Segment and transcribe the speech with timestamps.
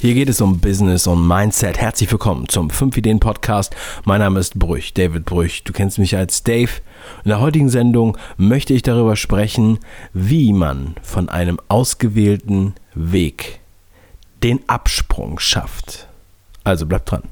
[0.00, 1.76] Hier geht es um Business und Mindset.
[1.76, 3.74] Herzlich willkommen zum 5 Ideen Podcast.
[4.04, 5.64] Mein Name ist Brüch, David Brüch.
[5.64, 6.70] Du kennst mich als Dave.
[7.24, 9.80] In der heutigen Sendung möchte ich darüber sprechen,
[10.12, 13.58] wie man von einem ausgewählten Weg
[14.44, 16.06] den Absprung schafft.
[16.62, 17.24] Also bleibt dran.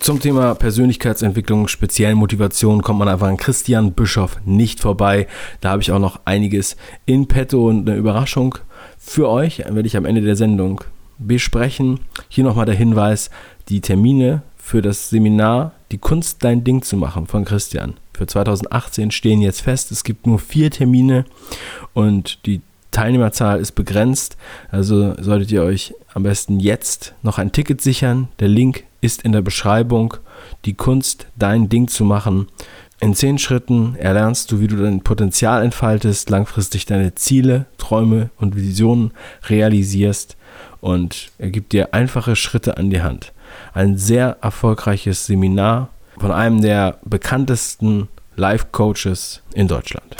[0.00, 5.26] Zum Thema Persönlichkeitsentwicklung, speziellen Motivation kommt man einfach an Christian Bischoff nicht vorbei.
[5.60, 8.56] Da habe ich auch noch einiges in petto und eine Überraschung
[8.98, 10.82] für euch, werde ich am Ende der Sendung
[11.18, 12.00] besprechen.
[12.28, 13.30] Hier nochmal der Hinweis,
[13.68, 17.94] die Termine für das Seminar Die Kunst, dein Ding zu machen von Christian.
[18.12, 19.90] Für 2018 stehen jetzt fest.
[19.90, 21.24] Es gibt nur vier Termine
[21.94, 24.36] und die Teilnehmerzahl ist begrenzt.
[24.70, 28.28] Also solltet ihr euch am besten jetzt noch ein Ticket sichern.
[28.40, 30.14] Der Link ist in der Beschreibung.
[30.64, 32.48] Die Kunst, dein Ding zu machen.
[33.00, 38.56] In zehn Schritten erlernst du, wie du dein Potenzial entfaltest, langfristig deine Ziele, Träume und
[38.56, 39.12] Visionen
[39.48, 40.36] realisierst
[40.80, 43.32] und er gibt dir einfache Schritte an die Hand.
[43.72, 50.16] Ein sehr erfolgreiches Seminar von einem der bekanntesten Life-Coaches in Deutschland.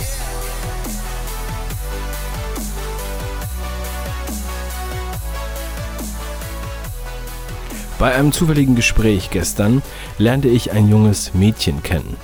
[7.98, 9.82] Bei einem zufälligen Gespräch gestern
[10.18, 12.16] lernte ich ein junges Mädchen kennen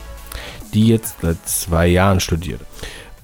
[0.75, 2.61] die jetzt seit zwei Jahren studiert.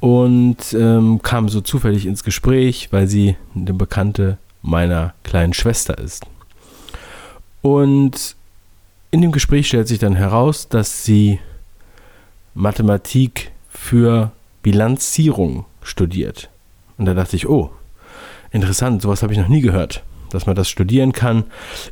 [0.01, 6.25] Und ähm, kam so zufällig ins Gespräch, weil sie eine Bekannte meiner kleinen Schwester ist.
[7.61, 8.37] Und
[9.11, 11.41] in dem Gespräch stellt sich dann heraus, dass sie
[12.55, 16.49] Mathematik für Bilanzierung studiert.
[16.97, 17.71] Und da dachte ich, oh,
[18.51, 21.45] interessant, sowas habe ich noch nie gehört, dass man das studieren kann.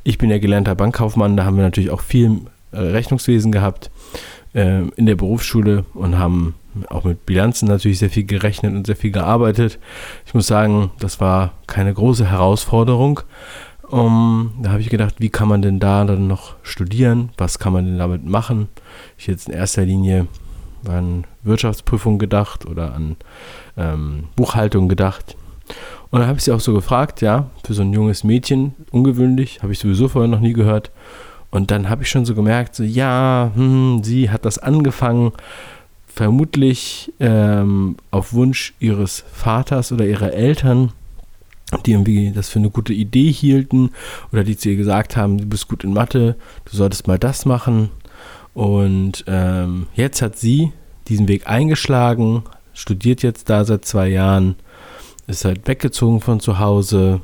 [0.05, 2.41] Ich bin ja gelernter Bankkaufmann, da haben wir natürlich auch viel
[2.73, 3.91] äh, Rechnungswesen gehabt
[4.59, 6.55] äh, in der Berufsschule und haben
[6.89, 9.79] auch mit Bilanzen natürlich sehr viel gerechnet und sehr viel gearbeitet.
[10.27, 13.21] Ich muss sagen, das war keine große Herausforderung.
[13.83, 17.31] Um, da habe ich gedacht, wie kann man denn da dann noch studieren?
[17.39, 18.69] Was kann man denn damit machen?
[19.17, 20.27] Ich jetzt in erster Linie
[20.87, 23.17] an Wirtschaftsprüfung gedacht oder an
[23.77, 25.37] ähm, Buchhaltung gedacht.
[26.11, 29.63] Und dann habe ich sie auch so gefragt, ja, für so ein junges Mädchen, ungewöhnlich,
[29.63, 30.91] habe ich sowieso vorher noch nie gehört.
[31.51, 35.33] Und dann habe ich schon so gemerkt, so, ja, hm, sie hat das angefangen,
[36.07, 40.93] vermutlich ähm, auf Wunsch ihres Vaters oder ihrer Eltern,
[41.87, 43.91] die irgendwie das für eine gute Idee hielten
[44.33, 47.47] oder die zu ihr gesagt haben, du bist gut in Mathe, du solltest mal das
[47.47, 47.91] machen.
[48.53, 50.73] Und ähm, jetzt hat sie
[51.07, 52.43] diesen Weg eingeschlagen,
[52.75, 54.57] studiert jetzt da seit zwei Jahren,
[55.29, 57.21] ist halt weggezogen von zu Hause,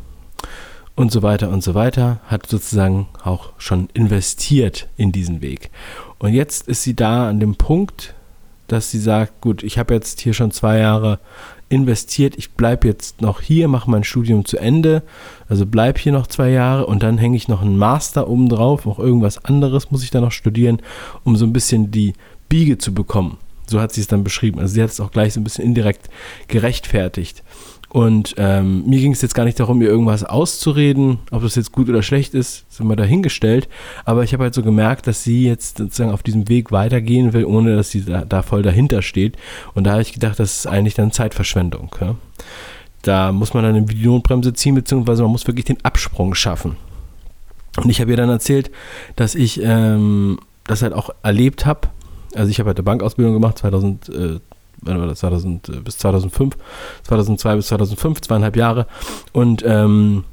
[0.97, 5.71] und so weiter und so weiter, hat sozusagen auch schon investiert in diesen Weg.
[6.19, 8.15] Und jetzt ist sie da an dem Punkt,
[8.69, 11.19] dass sie sagt, gut, ich habe jetzt hier schon zwei Jahre
[11.69, 15.03] investiert, ich bleibe jetzt noch hier, mache mein Studium zu Ende,
[15.49, 18.87] also bleibe hier noch zwei Jahre und dann hänge ich noch einen Master oben drauf,
[18.87, 20.81] auch irgendwas anderes muss ich da noch studieren,
[21.25, 22.15] um so ein bisschen die
[22.49, 23.39] Biege zu bekommen.
[23.67, 24.61] So hat sie es dann beschrieben.
[24.61, 26.11] Also sie hat es auch gleich so ein bisschen indirekt
[26.49, 27.43] gerechtfertigt.
[27.95, 31.71] Und ähm, mir ging es jetzt gar nicht darum, ihr irgendwas auszureden, ob das jetzt
[31.71, 33.69] gut oder schlecht ist, sind wir dahingestellt.
[34.05, 37.45] Aber ich habe halt so gemerkt, dass sie jetzt sozusagen auf diesem Weg weitergehen will,
[37.45, 39.37] ohne dass sie da, da voll dahinter steht.
[39.75, 41.95] Und da habe ich gedacht, das ist eigentlich dann Zeitverschwendung.
[42.01, 42.17] Ja?
[43.03, 46.75] Da muss man dann eine Videobremse ziehen, beziehungsweise man muss wirklich den Absprung schaffen.
[47.77, 48.73] Und ich habe ihr dann erzählt,
[49.15, 51.87] dass ich ähm, das halt auch erlebt habe.
[52.35, 54.41] Also ich habe halt eine Bankausbildung gemacht, 2000, wann war das,
[54.85, 56.57] 2000, äh, bis 2005,
[57.05, 58.87] 2002 bis 2005, zweieinhalb Jahre.
[59.33, 60.25] Und ähm,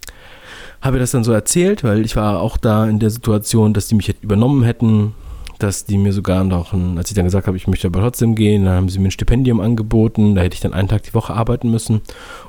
[0.81, 3.95] habe das dann so erzählt, weil ich war auch da in der Situation, dass die
[3.95, 5.13] mich übernommen hätten,
[5.59, 8.33] dass die mir sogar noch, ein, als ich dann gesagt habe, ich möchte aber trotzdem
[8.35, 11.13] gehen, dann haben sie mir ein Stipendium angeboten, da hätte ich dann einen Tag die
[11.13, 12.01] Woche arbeiten müssen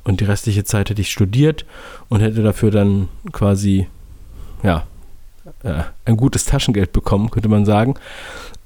[0.02, 1.66] und die restliche Zeit hätte ich studiert
[2.08, 3.86] und hätte dafür dann quasi,
[4.62, 4.84] ja,
[5.62, 7.94] äh, ein gutes Taschengeld bekommen, könnte man sagen.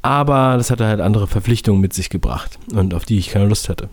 [0.02, 3.68] Aber das hatte halt andere Verpflichtungen mit sich gebracht und auf die ich keine Lust
[3.68, 3.88] hatte.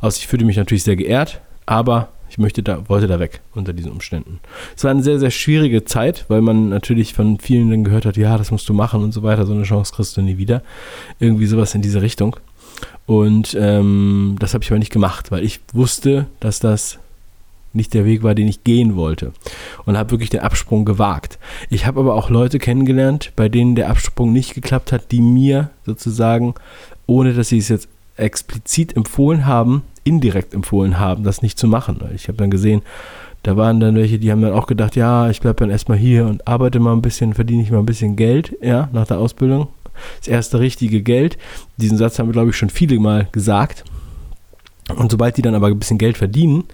[0.00, 3.72] Also ich fühlte mich natürlich sehr geehrt, aber ich möchte da, wollte da weg unter
[3.72, 4.40] diesen Umständen.
[4.76, 8.16] Es war eine sehr, sehr schwierige Zeit, weil man natürlich von vielen dann gehört hat,
[8.16, 10.62] ja, das musst du machen und so weiter, so eine Chance kriegst du nie wieder.
[11.18, 12.36] Irgendwie sowas in diese Richtung.
[13.06, 16.98] Und ähm, das habe ich aber nicht gemacht, weil ich wusste, dass das
[17.76, 19.32] nicht der Weg war, den ich gehen wollte.
[19.84, 21.38] Und habe wirklich den Absprung gewagt.
[21.70, 25.70] Ich habe aber auch Leute kennengelernt, bei denen der Absprung nicht geklappt hat, die mir
[25.84, 26.54] sozusagen,
[27.06, 32.00] ohne dass sie es jetzt explizit empfohlen haben, indirekt empfohlen haben, das nicht zu machen.
[32.14, 32.82] Ich habe dann gesehen,
[33.42, 36.26] da waren dann welche, die haben dann auch gedacht, ja, ich bleibe dann erstmal hier
[36.26, 39.68] und arbeite mal ein bisschen, verdiene ich mal ein bisschen Geld, ja, nach der Ausbildung.
[40.18, 41.38] Das erste richtige Geld.
[41.76, 43.84] Diesen Satz haben wir, glaube ich, schon viele Mal gesagt.
[44.94, 46.64] Und sobald die dann aber ein bisschen Geld verdienen,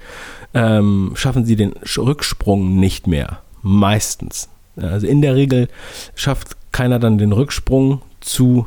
[0.55, 3.41] ähm, schaffen sie den Rücksprung nicht mehr.
[3.63, 4.49] Meistens.
[4.77, 5.69] Also in der Regel
[6.15, 8.67] schafft keiner dann den Rücksprung zu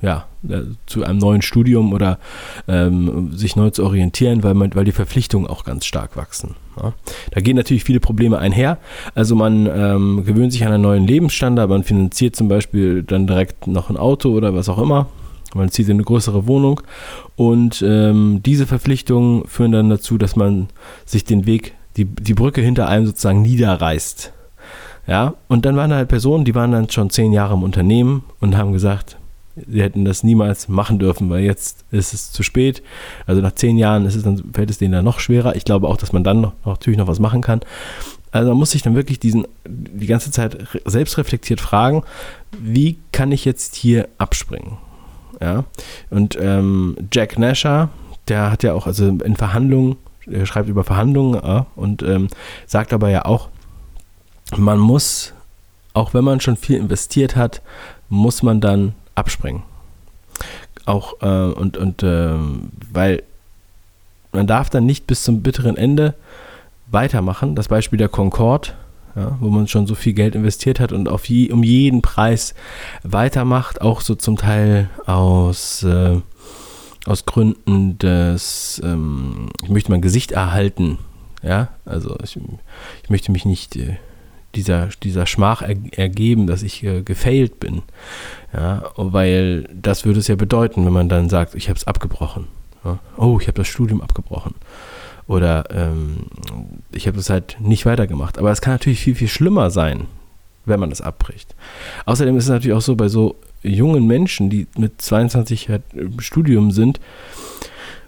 [0.00, 2.18] ja, äh, zu einem neuen Studium oder
[2.68, 6.54] ähm, sich neu zu orientieren, weil, man, weil die Verpflichtungen auch ganz stark wachsen.
[6.80, 6.92] Ja.
[7.32, 8.78] Da gehen natürlich viele Probleme einher.
[9.14, 13.66] Also man ähm, gewöhnt sich an einen neuen Lebensstandard, man finanziert zum Beispiel dann direkt
[13.66, 15.08] noch ein Auto oder was auch immer.
[15.54, 16.80] Man zieht in eine größere Wohnung
[17.36, 20.68] und ähm, diese Verpflichtungen führen dann dazu, dass man
[21.06, 24.32] sich den Weg, die, die Brücke hinter einem sozusagen niederreißt.
[25.06, 28.58] Ja, und dann waren halt Personen, die waren dann schon zehn Jahre im Unternehmen und
[28.58, 29.16] haben gesagt,
[29.66, 32.82] sie hätten das niemals machen dürfen, weil jetzt ist es zu spät.
[33.26, 35.56] Also nach zehn Jahren ist es dann, fällt es denen dann noch schwerer.
[35.56, 37.60] Ich glaube auch, dass man dann noch, natürlich noch was machen kann.
[38.30, 42.02] Also man muss sich dann wirklich diesen, die ganze Zeit selbst reflektiert fragen,
[42.60, 44.76] wie kann ich jetzt hier abspringen?
[45.40, 45.64] Ja.
[46.10, 47.90] Und ähm, Jack Nasher,
[48.28, 49.96] der hat ja auch, also in Verhandlungen,
[50.26, 52.28] er schreibt über Verhandlungen ja, und ähm,
[52.66, 53.48] sagt aber ja auch,
[54.56, 55.34] man muss,
[55.94, 57.62] auch wenn man schon viel investiert hat,
[58.08, 59.62] muss man dann abspringen.
[60.86, 62.34] Auch äh, und, und äh,
[62.92, 63.22] weil
[64.32, 66.14] man darf dann nicht bis zum bitteren Ende
[66.86, 67.54] weitermachen.
[67.54, 68.70] Das Beispiel der Concorde,
[69.18, 72.54] ja, wo man schon so viel Geld investiert hat und auf je, um jeden Preis
[73.02, 76.20] weitermacht, auch so zum Teil aus, äh,
[77.04, 80.98] aus Gründen des, ähm, ich möchte mein Gesicht erhalten.
[81.42, 82.38] Ja, also ich,
[83.02, 83.96] ich möchte mich nicht äh,
[84.54, 87.82] dieser, dieser Schmach er, ergeben, dass ich äh, gefailt bin.
[88.52, 92.46] Ja, weil das würde es ja bedeuten, wenn man dann sagt, ich habe es abgebrochen.
[92.84, 93.00] Ja?
[93.16, 94.54] Oh, ich habe das Studium abgebrochen.
[95.28, 96.26] Oder ähm,
[96.90, 98.38] ich habe es halt nicht weitergemacht.
[98.38, 100.06] Aber es kann natürlich viel, viel schlimmer sein,
[100.64, 101.54] wenn man das abbricht.
[102.06, 106.18] Außerdem ist es natürlich auch so, bei so jungen Menschen, die mit 22 halt im
[106.20, 106.98] Studium sind,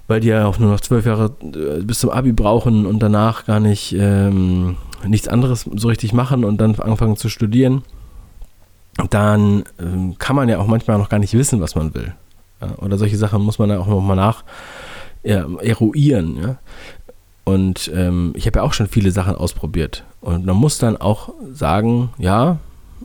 [0.08, 3.44] weil die ja auch nur noch zwölf Jahre äh, bis zum Abi brauchen und danach
[3.44, 4.76] gar nicht ähm,
[5.06, 7.82] nichts anderes so richtig machen und dann anfangen zu studieren,
[9.11, 12.14] dann ähm, kann man ja auch manchmal noch gar nicht wissen, was man will.
[12.62, 12.76] Ja?
[12.78, 14.43] Oder solche Sachen muss man ja auch nochmal nach
[15.22, 16.37] ja, eruieren.
[16.43, 16.56] Ja?
[17.50, 20.05] Und ähm, ich habe ja auch schon viele Sachen ausprobiert.
[20.20, 22.58] Und man muss dann auch sagen, ja,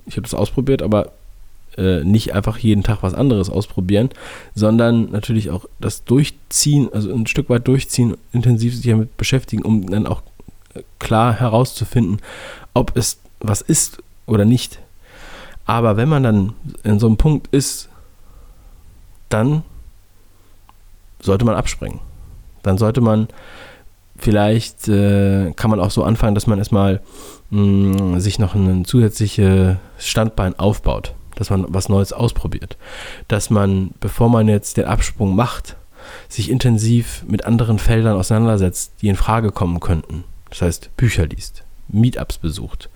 [0.06, 1.13] ich habe das ausprobiert, aber
[1.77, 4.09] äh, nicht einfach jeden Tag was anderes ausprobieren,
[4.53, 9.89] sondern natürlich auch das Durchziehen, also ein Stück weit durchziehen, intensiv sich damit beschäftigen, um
[9.89, 10.21] dann auch
[11.00, 12.19] klar herauszufinden,
[12.75, 14.80] ob es was ist oder nicht.
[15.65, 16.53] Aber wenn man dann
[16.83, 17.89] in so einem Punkt ist,
[19.30, 19.63] dann
[21.19, 22.00] sollte man abspringen.
[22.62, 23.27] Dann sollte man
[24.17, 27.01] vielleicht, äh, kann man auch so anfangen, dass man erstmal
[27.50, 32.77] mh, sich noch ein zusätzliches Standbein aufbaut, dass man was Neues ausprobiert.
[33.27, 35.75] Dass man, bevor man jetzt den Absprung macht,
[36.29, 40.23] sich intensiv mit anderen Feldern auseinandersetzt, die in Frage kommen könnten.
[40.50, 42.89] Das heißt, Bücher liest, Meetups besucht,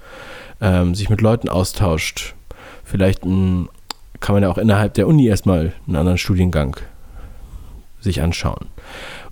[0.62, 2.36] ähm, sich mit Leuten austauscht.
[2.84, 3.70] Vielleicht m, hm,
[4.20, 6.76] kann man ja auch innerhalb der Uni erstmal einen anderen Studiengang
[8.02, 8.68] sich anschauen.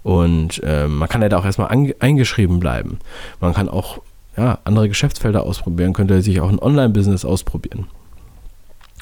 [0.08, 3.00] Und ähm, man kann ja da auch erstmal eingeschrieben bleiben.
[3.42, 4.00] Man kann auch
[4.38, 7.88] ja, andere Geschäftsfelder ausprobieren, könnte sich auch ein Online-Business ausprobieren.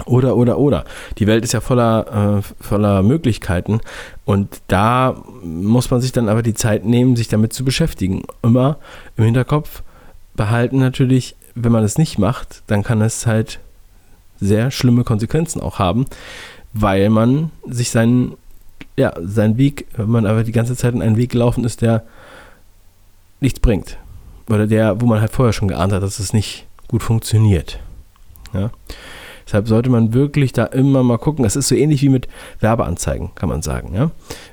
[0.05, 0.83] Oder, oder, oder.
[1.19, 3.81] Die Welt ist ja voller, äh, voller Möglichkeiten
[4.25, 8.23] und da muss man sich dann aber die Zeit nehmen, sich damit zu beschäftigen.
[8.41, 8.77] Immer
[9.15, 9.83] im Hinterkopf
[10.35, 13.59] behalten natürlich, wenn man es nicht macht, dann kann es halt
[14.39, 16.07] sehr schlimme Konsequenzen auch haben,
[16.73, 18.33] weil man sich seinen,
[18.97, 22.03] ja, seinen Weg, wenn man aber die ganze Zeit in einen Weg gelaufen ist, der
[23.41, 23.97] nichts bringt.
[24.49, 27.79] Oder der, wo man halt vorher schon geahnt hat, dass es nicht gut funktioniert.
[28.53, 28.71] Ja.
[29.45, 31.45] Deshalb sollte man wirklich da immer mal gucken.
[31.45, 32.27] Es ist so ähnlich wie mit
[32.61, 33.93] Werbeanzeigen, kann man sagen.
[33.93, 34.09] Ja?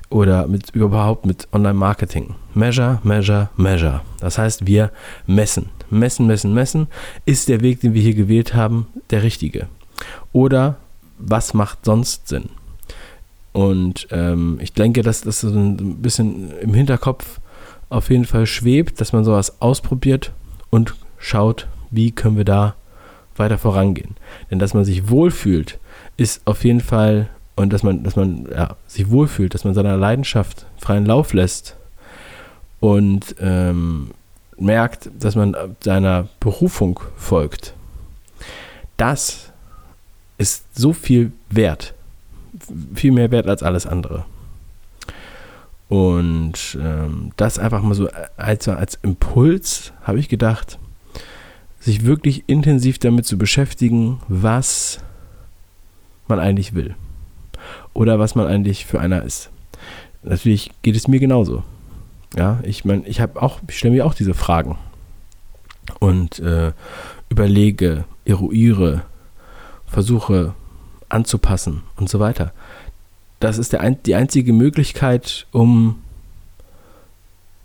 [0.09, 2.35] Oder mit, überhaupt mit Online-Marketing.
[2.53, 4.01] Measure, measure, measure.
[4.19, 4.91] Das heißt, wir
[5.25, 5.69] messen.
[5.89, 6.87] Messen, messen, messen.
[7.25, 9.67] Ist der Weg, den wir hier gewählt haben, der richtige?
[10.31, 10.77] Oder
[11.17, 12.49] was macht sonst Sinn?
[13.53, 17.39] Und ähm, ich denke, dass das so ein bisschen im Hinterkopf
[17.89, 20.31] auf jeden Fall schwebt, dass man sowas ausprobiert
[20.71, 22.75] und schaut, wie können wir da
[23.35, 24.15] weiter vorangehen.
[24.49, 25.79] Denn dass man sich wohlfühlt,
[26.17, 29.97] ist auf jeden Fall, und dass man, dass man ja, sich wohlfühlt, dass man seiner
[29.97, 31.75] Leidenschaft freien Lauf lässt
[32.79, 34.11] und ähm,
[34.57, 37.73] merkt, dass man seiner Berufung folgt.
[38.97, 39.51] Das
[40.37, 41.93] ist so viel wert.
[42.93, 44.25] Viel mehr wert als alles andere.
[45.89, 50.79] Und ähm, das einfach mal so als, als Impuls habe ich gedacht,
[51.79, 54.99] sich wirklich intensiv damit zu beschäftigen, was
[56.27, 56.95] man eigentlich will.
[57.93, 59.49] Oder was man eigentlich für einer ist.
[60.23, 61.63] Natürlich geht es mir genauso.
[62.35, 64.77] Ja, ich meine, ich habe auch, ich stelle mir auch diese Fragen
[65.99, 66.71] und äh,
[67.29, 69.03] überlege, eruiere,
[69.85, 70.55] versuche
[71.13, 72.51] anzupassen und so weiter.
[73.39, 76.01] Das ist der, die einzige Möglichkeit, um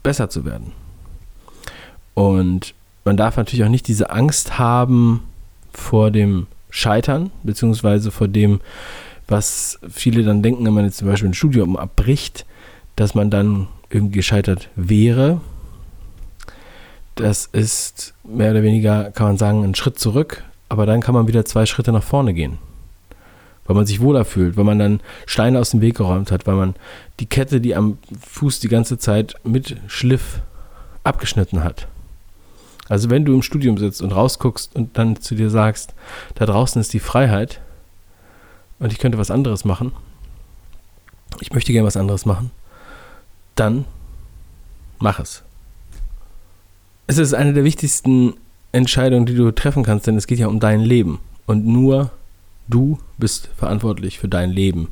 [0.02, 0.72] besser zu werden.
[2.14, 2.74] Und
[3.04, 5.22] man darf natürlich auch nicht diese Angst haben
[5.72, 8.60] vor dem Scheitern, beziehungsweise vor dem,
[9.28, 12.44] was viele dann denken, wenn man jetzt zum Beispiel ein Studium abbricht,
[12.96, 15.40] dass man dann irgendwie gescheitert wäre.
[17.14, 21.28] Das ist mehr oder weniger, kann man sagen, ein Schritt zurück, aber dann kann man
[21.28, 22.58] wieder zwei Schritte nach vorne gehen.
[23.68, 26.56] Weil man sich wohler fühlt, weil man dann Steine aus dem Weg geräumt hat, weil
[26.56, 26.74] man
[27.20, 30.40] die Kette, die am Fuß die ganze Zeit mit Schliff
[31.04, 31.86] abgeschnitten hat.
[32.88, 35.94] Also wenn du im Studium sitzt und rausguckst und dann zu dir sagst,
[36.34, 37.60] da draußen ist die Freiheit
[38.78, 39.92] und ich könnte was anderes machen,
[41.40, 42.50] ich möchte gerne was anderes machen,
[43.54, 43.84] dann
[44.98, 45.42] mach es.
[47.06, 48.34] Es ist eine der wichtigsten
[48.72, 51.20] Entscheidungen, die du treffen kannst, denn es geht ja um dein Leben.
[51.46, 52.10] Und nur
[52.68, 54.88] du bist verantwortlich für dein Leben.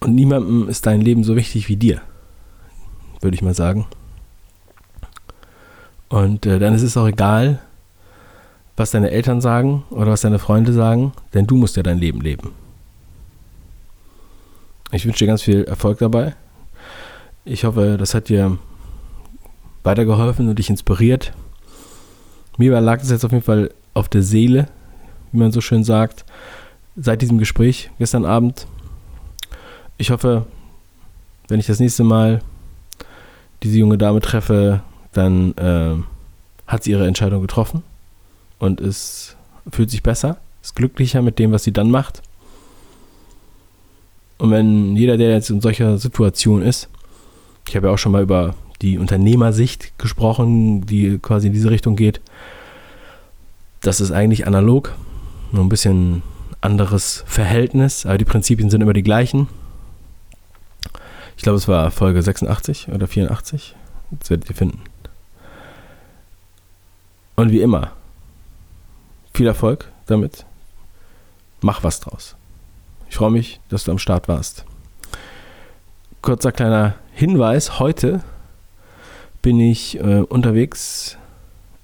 [0.00, 2.00] Und niemandem ist dein Leben so wichtig wie dir,
[3.20, 3.86] würde ich mal sagen.
[6.08, 7.60] Und äh, dann ist es auch egal,
[8.76, 12.20] was deine Eltern sagen oder was deine Freunde sagen, denn du musst ja dein Leben
[12.20, 12.52] leben.
[14.90, 16.34] Ich wünsche dir ganz viel Erfolg dabei.
[17.44, 18.58] Ich hoffe, das hat dir
[19.82, 21.32] weitergeholfen und dich inspiriert.
[22.56, 24.68] Mir lag es jetzt auf jeden Fall auf der Seele,
[25.32, 26.24] wie man so schön sagt,
[26.96, 28.66] seit diesem Gespräch gestern Abend.
[29.98, 30.46] Ich hoffe,
[31.48, 32.40] wenn ich das nächste Mal
[33.62, 34.82] diese junge Dame treffe,
[35.12, 35.96] dann äh,
[36.66, 37.82] hat sie ihre Entscheidung getroffen
[38.58, 39.36] und ist,
[39.70, 42.22] fühlt sich besser, ist glücklicher mit dem, was sie dann macht.
[44.38, 46.88] Und wenn jeder, der jetzt in solcher Situation ist,
[47.68, 51.96] ich habe ja auch schon mal über die Unternehmersicht gesprochen, die quasi in diese Richtung
[51.96, 52.20] geht,
[53.80, 54.94] das ist eigentlich analog,
[55.52, 56.22] nur ein bisschen
[56.60, 59.48] anderes Verhältnis, aber die Prinzipien sind immer die gleichen.
[61.36, 63.74] Ich glaube, es war Folge 86 oder 84.
[64.10, 64.80] Das werdet ihr finden.
[67.36, 67.92] Und wie immer,
[69.32, 70.44] viel Erfolg damit.
[71.62, 72.36] Mach was draus.
[73.08, 74.64] Ich freue mich, dass du am Start warst.
[76.20, 78.22] Kurzer kleiner Hinweis: Heute
[79.40, 81.16] bin ich äh, unterwegs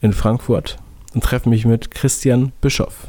[0.03, 0.77] in Frankfurt
[1.15, 3.09] und treffe mich mit Christian Bischoff.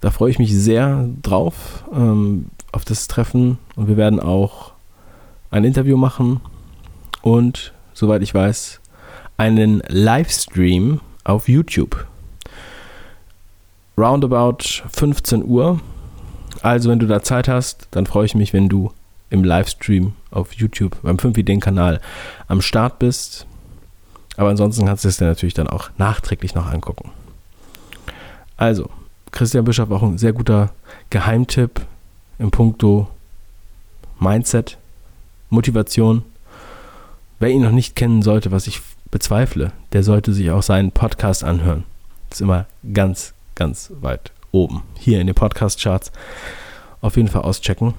[0.00, 3.58] Da freue ich mich sehr drauf, ähm, auf das Treffen.
[3.74, 4.72] Und wir werden auch
[5.50, 6.40] ein Interview machen
[7.22, 8.80] und, soweit ich weiß,
[9.36, 12.06] einen Livestream auf YouTube.
[13.98, 15.80] Roundabout 15 Uhr.
[16.62, 18.92] Also, wenn du da Zeit hast, dann freue ich mich, wenn du
[19.30, 22.00] im Livestream auf YouTube beim 5 Ideen-Kanal
[22.48, 23.46] am Start bist.
[24.36, 27.10] Aber ansonsten kannst du es dir natürlich dann auch nachträglich noch angucken.
[28.56, 28.90] Also,
[29.36, 30.70] Christian Bischof auch ein sehr guter
[31.10, 31.82] Geheimtipp
[32.38, 33.06] im Punkto
[34.18, 34.78] Mindset,
[35.50, 36.22] Motivation.
[37.38, 41.44] Wer ihn noch nicht kennen sollte, was ich bezweifle, der sollte sich auch seinen Podcast
[41.44, 41.84] anhören.
[42.30, 42.64] ist immer
[42.94, 44.84] ganz, ganz weit oben.
[44.98, 46.12] Hier in den Podcast-Charts.
[47.02, 47.92] Auf jeden Fall auschecken.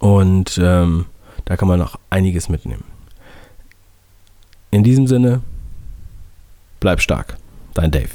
[0.00, 1.06] Und ähm,
[1.46, 2.84] da kann man noch einiges mitnehmen.
[4.70, 5.40] In diesem Sinne,
[6.78, 7.38] bleib stark.
[7.72, 8.10] Dein Dave.